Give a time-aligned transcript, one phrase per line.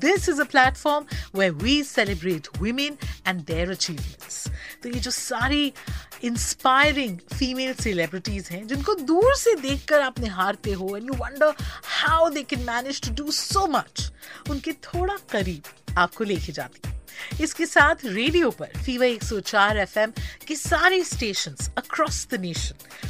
[0.00, 1.06] This is a platform
[1.36, 4.46] where we celebrate women and their achievements
[4.82, 5.72] तो ये जो सारी
[6.24, 11.54] इंस्पायरिंग फीमेल सेलिब्रिटीज हैं जिनको दूर से देखकर आप निहारते हो and you wonder
[12.00, 14.10] how they can manage to do so much
[14.50, 16.94] उनके थोड़ा करीब आपको लेके जाती हूँ
[17.40, 20.12] इसके साथ रेडियो पर फीवर 104 एफएम
[20.48, 23.09] के सारे स्टेशन अक्रॉस द नेशन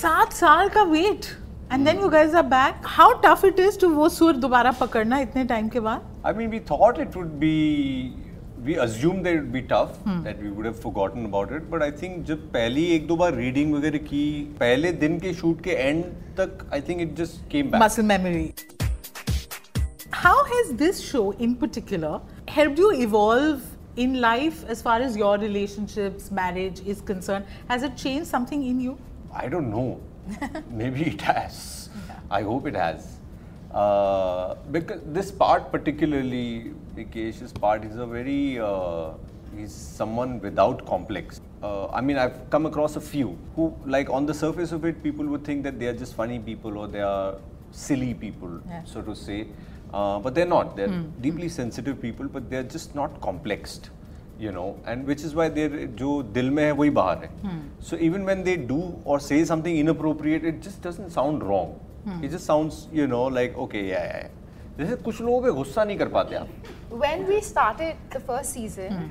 [0.00, 1.26] सात साल का wait
[1.72, 5.18] and then you guys are back how tough it is to वो सुर दोबारा पकड़ना
[5.20, 6.02] इतने टाइम के बाद?
[6.26, 7.54] I mean we thought it would be
[8.64, 11.92] we assume that it be tough that we would have forgotten about it but I
[12.02, 14.22] think जब पहली एक दो बार रीडिंग वगैरह की
[14.60, 16.04] पहले दिन के शूट के एंड
[16.38, 18.52] तक I think it just came back muscle memory
[20.14, 22.18] how has this show in particular
[22.56, 23.68] help you evolve
[24.02, 27.48] in life as far as your relationships marriage is concerned?
[27.70, 28.92] Has it changed something in you?
[29.32, 30.00] I don't know.
[30.70, 31.88] Maybe it has.
[32.30, 33.18] I hope it has.
[33.72, 38.58] Uh, because this part, particularly Mikesh's part, is a very.
[38.58, 39.12] Uh,
[39.56, 41.40] he's someone without complex.
[41.62, 45.02] Uh, I mean, I've come across a few who, like, on the surface of it,
[45.02, 47.34] people would think that they are just funny people or they are
[47.70, 48.82] silly people, Yeah.
[48.84, 49.46] so to say.
[49.92, 50.76] Uh, but they're not.
[50.76, 50.88] They're
[51.20, 53.90] deeply sensitive people, but they're just not complexed
[54.40, 57.30] you know, and which is why their जो दिल में है वही बाहर है.
[57.88, 61.78] So even when they do or say something inappropriate, it just doesn't sound wrong.
[62.04, 62.24] Hmm.
[62.24, 64.28] It just sounds, you know, like okay, yeah, yeah.
[64.78, 66.48] जैसे कुछ लोगों पे गुस्सा नहीं कर पाते आप.
[67.04, 69.08] When we started the first season, hmm.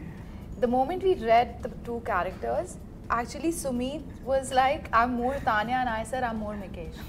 [0.65, 2.77] the moment we read the two characters,
[3.09, 7.01] actually Sumeet was like, I'm more Tanya, and I said I'm more Mikesh.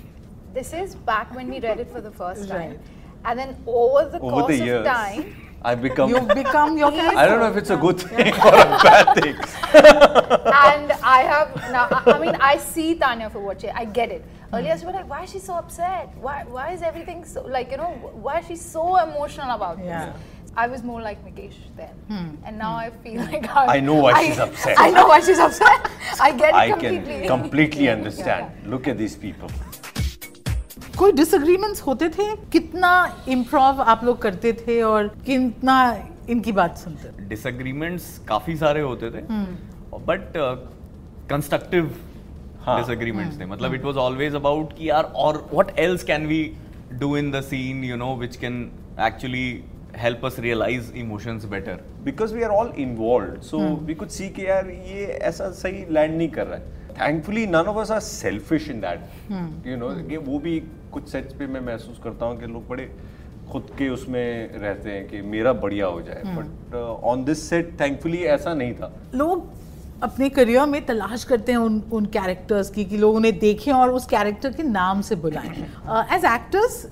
[0.55, 2.79] This is back when we read it for the first time.
[3.25, 5.37] And then over the course of time.
[5.63, 6.11] I've become.
[6.11, 9.15] you've become your character I don't know if it's a good thing or a bad
[9.21, 9.35] thing.
[9.75, 14.11] and I have now, I, I mean, I see Tanya for what she, I get
[14.11, 14.23] it.
[14.51, 14.57] Hmm.
[14.57, 16.17] Earlier, she was like, why is she so upset?
[16.17, 20.07] Why, why is everything so, like, you know, why is she so emotional about Yeah.
[20.07, 20.23] this?
[20.57, 21.95] I was more like Mikesh then.
[22.09, 22.35] Hmm.
[22.45, 22.87] And now hmm.
[22.87, 24.77] I feel like I know why she's upset.
[24.79, 25.91] I know why she's upset.
[26.21, 27.05] I get it I completely.
[27.05, 28.51] can completely understand.
[28.67, 29.51] Look at these people.
[31.01, 32.25] कोई disagreements होते थे?
[32.53, 32.89] कितना
[33.29, 35.77] improv आप लोग करते थे और कितना
[36.31, 37.29] इनकी बात सुनते थे?
[37.29, 39.23] डिसएग्रीमेंट्स काफ़ी सारे होते थे
[40.07, 40.33] बट
[41.31, 41.95] कंस्ट्रक्टिव
[42.65, 46.43] हाँ। डिसएग्रीमेंट्स थे। मतलब इट वाज ऑलवेज अबाउट कि यार और what else can we
[47.01, 48.61] do in the scene you know which can
[49.07, 49.47] actually
[49.97, 54.47] help us realise emotions better because we are all involve so we could see कि
[54.47, 58.69] यार ये ऐसा सही land नहीं कर रहा है। Thankfully none of us are selfish
[58.71, 59.89] in that you know
[60.31, 60.63] वो भी
[60.93, 62.91] कुछ सेट्स पे मैं महसूस करता हूँ कि लोग बड़े
[63.53, 66.75] खुद के उसमें रहते हैं कि मेरा बढ़िया हो जाए। But
[67.13, 69.49] on this set thankfully ऐसा नहीं था। लोग
[70.03, 73.91] अपने करियर में तलाश करते हैं उन उन कैरेक्टर्स की कि लोग उन्हें देखें और
[73.91, 75.69] उस कैरेक्टर के नाम से बुलाएँ।
[76.17, 76.87] As actors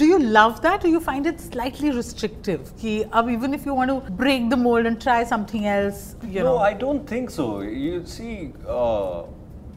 [0.00, 2.68] do you love that or you find it slightly restrictive?
[2.80, 2.90] कि
[3.20, 6.02] अब even if you want to break the mold and try something else
[6.34, 6.58] you no, know?
[6.66, 7.46] I don't think so.
[7.86, 8.36] You see,
[8.74, 9.24] uh,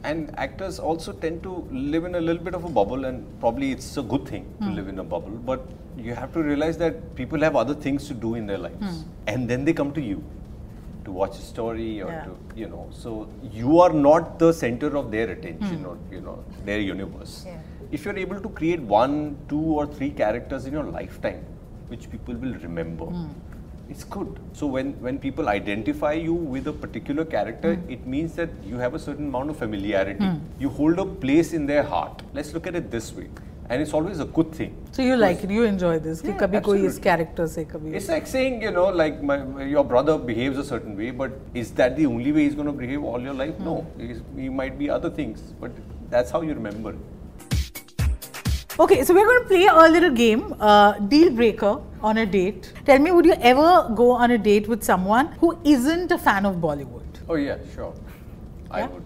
[0.03, 3.71] and actors also tend to live in a little bit of a bubble, and probably
[3.71, 4.75] it's a good thing to hmm.
[4.75, 5.31] live in a bubble.
[5.51, 5.65] But
[5.97, 9.01] you have to realize that people have other things to do in their lives, hmm.
[9.27, 10.23] and then they come to you
[11.05, 12.25] to watch a story or Yeah.
[12.25, 12.88] to, you know.
[12.91, 15.91] So you are not the center of their attention hmm.
[15.91, 17.45] or you know their universe.
[17.45, 17.57] Yeah.
[17.91, 21.45] If you're able to create one, two, or three characters in your lifetime,
[21.88, 23.09] which people will remember
[23.94, 24.40] it's good.
[24.54, 27.92] So when, when people identify you with a particular character, mm.
[27.95, 30.19] it means that you have a certain amount of familiarity.
[30.19, 30.40] Mm.
[30.60, 32.24] You hold a place in their heart.
[32.34, 33.28] Let's look at it this way.
[33.69, 34.75] And it's always a good thing.
[34.92, 36.22] So you like it, you enjoy this.
[36.24, 37.94] Yeah, kabhi koi is character se kabhi.
[38.00, 41.72] It's like saying, you know, like my, your brother behaves a certain way, but is
[41.81, 43.56] that the only way he's going to behave all your life?
[43.56, 43.66] Mm.
[43.69, 45.72] No, he's, he might be other things, but
[46.10, 46.95] that's how you remember
[48.73, 48.79] it.
[48.79, 52.73] Okay, so we're going to play a little game, uh, deal breaker on a date.
[52.85, 56.45] Tell me, would you ever go on a date with someone who isn't a fan
[56.45, 57.01] of Bollywood?
[57.29, 57.93] Oh yeah, sure.
[58.69, 58.87] I Yeah?
[58.87, 59.03] would.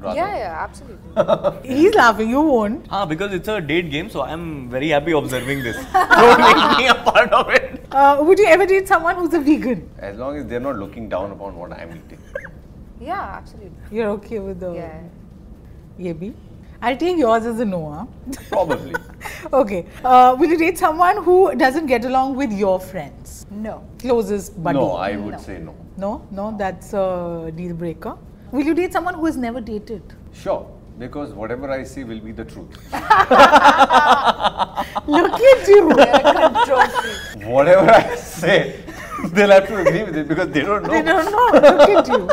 [0.00, 0.16] Rather.
[0.16, 1.68] Yeah, yeah, absolutely.
[1.76, 2.86] He's laughing, you won't.
[2.88, 5.76] Ah, because it's a date game, so I'm very happy observing this.
[5.92, 7.84] Don't make me a part of it.
[7.90, 9.90] Uh, would you ever date someone who's a vegan?
[9.98, 12.20] As long as they're not looking down upon what I'm eating.
[13.00, 13.72] yeah, absolutely.
[13.90, 15.00] You're okay with the Yeah.
[15.98, 16.32] Yebi?
[16.80, 17.90] I'll take yours as a no.
[17.90, 18.06] Huh?
[18.48, 18.94] Probably.
[19.52, 19.84] okay.
[20.04, 23.46] Uh, will you date someone who doesn't get along with your friends?
[23.50, 23.82] No.
[23.98, 24.78] Closest buddy?
[24.78, 25.38] no, I would No.
[25.40, 25.74] say no.
[25.96, 28.16] No, no, that's a deal breaker.
[28.52, 30.02] Will you date someone who has never dated?
[30.32, 30.66] Sure.
[30.98, 32.70] Because whatever I say will be the truth.
[35.06, 35.88] Look at you.
[37.48, 38.80] Whatever I say,
[39.32, 40.90] they'll have to agree with it because they don't know.
[40.90, 41.50] They don't know.
[41.60, 42.28] Look at you.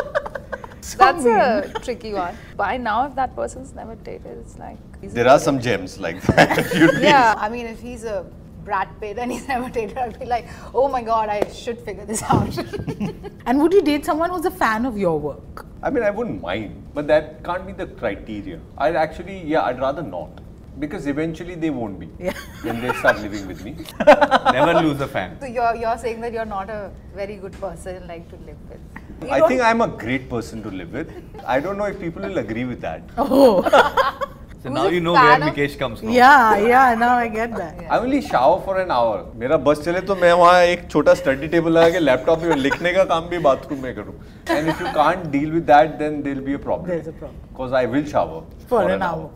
[0.90, 1.34] So That's mean.
[1.34, 2.36] a tricky one.
[2.56, 4.78] By now, if that person's never dated, it's like.
[5.00, 7.00] he's There are some gems like that.
[7.02, 8.24] Yeah, I mean, if he's a
[8.64, 12.04] Brad Pitt and he's never dated, I'd be like, oh my god, I should figure
[12.04, 12.56] this out.
[13.46, 15.66] And would you date someone who's a fan of your work?
[15.82, 18.60] I mean, I wouldn't mind, but that can't be the criteria.
[18.78, 20.40] I'd actually, yeah, I'd rather not.
[20.78, 22.08] Because eventually they won't be.
[22.18, 22.34] Yeah.
[22.62, 23.76] When they start living with me.
[24.04, 25.40] Never lose a fan.
[25.40, 28.80] so you're, you're saying that you're not a very good person like to live with.
[29.23, 31.09] You I don't- think I'm a great person to live with.
[31.55, 33.01] I don't know if people will agree with that.
[33.17, 33.63] Oh,
[34.63, 36.09] So Who's now a you know where fan of- Mikesh comes from.
[36.15, 37.79] yeah, yeah, now I get that.
[37.89, 39.15] I only shower for an hour.
[39.43, 42.91] मेरा बस चले तो मैं वहाँ एक छोटा study table लगा के लैपटॉप पे लिखने
[42.93, 44.13] का काम भी बाथरूम में करूँ.
[44.57, 46.91] And if you can't deal with that, then there'll be a problem.
[46.93, 47.39] There's a problem.
[47.53, 48.43] Because I will shower
[48.73, 49.29] For an hour.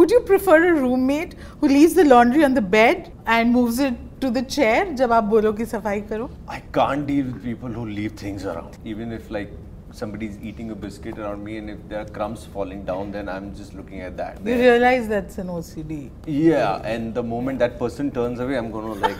[0.00, 4.09] Would you prefer a roommate who leaves the laundry on the bed and moves it
[4.20, 6.28] to the chair जब आप बोलो कि सफाई करो?
[6.48, 8.76] I can't deal with people who leave things around.
[8.84, 9.52] Even if like
[9.92, 13.54] somebody's eating a biscuit around me and if there are crumbs falling down, then I'm
[13.60, 14.38] just looking at that.
[14.40, 14.58] You There.
[14.72, 16.10] realize that's an OCD.
[16.26, 19.16] Yeah, and the moment that person turns away, I'm gonna like,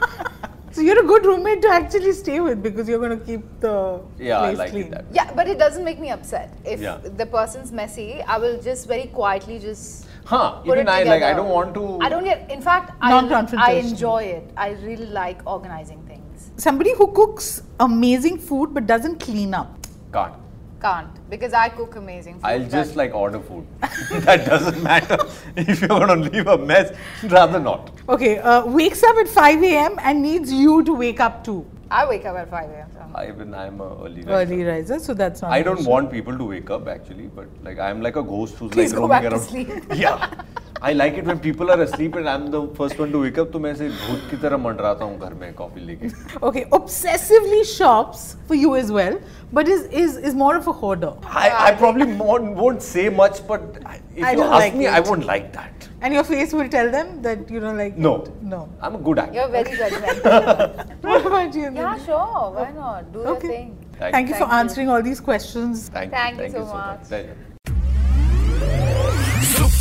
[0.74, 4.02] so you're a good roommate to actually stay with because you're going to keep the
[4.18, 4.86] yeah, I place like clean.
[4.88, 5.06] it that.
[5.12, 6.54] Yeah, but it doesn't make me upset.
[6.66, 6.98] If Yeah.
[7.22, 11.24] the person's messy, I will just very quietly just Huh, put even it I like,
[11.24, 11.84] I don't want to.
[12.00, 12.50] I don't get.
[12.52, 13.12] In fact, I,
[13.58, 14.52] I enjoy it.
[14.56, 16.52] I really like organizing things.
[16.58, 19.78] Somebody who cooks amazing food but doesn't clean up.
[20.14, 20.41] Can't.
[20.82, 22.46] Can't because I cook amazing food.
[22.46, 23.68] I'll just like order food.
[24.12, 25.18] that doesn't matter.
[25.56, 26.94] If you're gonna leave a mess,
[27.24, 27.92] rather not.
[28.10, 30.00] Okay, uh, wakes up at 5 a.m.
[30.02, 31.66] and needs you to wake up too.
[31.92, 32.88] I wake up at 5 a.m.
[33.14, 34.32] I, even I'm a early riser.
[34.32, 35.52] Early riser, so that's not.
[35.52, 35.90] I don't issue.
[35.90, 39.02] want people to wake up actually, but like I'm like a ghost who's Please like
[39.02, 39.48] go roaming back to around.
[39.48, 39.68] sleep.
[40.84, 43.52] I like it when people are asleep and I'm the first one to wake up.
[43.52, 46.10] तो मैं ऐसे भूत की तरह मंडराता हूँ घर में coffee लेके.
[46.50, 49.20] Okay, obsessively shops for you as well,
[49.60, 51.12] but is is is more of a hoarder.
[51.44, 53.78] I, I probably won't, won't say much, but
[54.16, 54.94] if I you ask like me, it.
[54.94, 55.88] I won't like that.
[56.02, 58.16] And your face will tell them that you don't like No.
[58.24, 58.32] it.
[58.56, 58.64] No.
[58.82, 59.36] I'm a good actor.
[59.40, 60.98] You're very judgmental.
[61.12, 61.70] What about you?
[61.76, 62.52] yeah, sure.
[62.58, 63.14] Why not?
[63.14, 63.48] Do Okay.
[63.48, 63.78] your thing.
[64.00, 64.60] Thank, Thank you for Thank you.
[64.64, 65.88] answering all these questions.
[65.90, 66.52] Thank, Thank you you.
[66.52, 67.10] Thank so you so much.
[67.12, 67.51] much.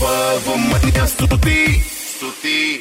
[0.00, 1.84] Fă vom mânia stutii,
[2.16, 2.80] stutii